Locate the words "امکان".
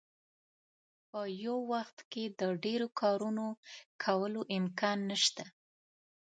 4.57-4.97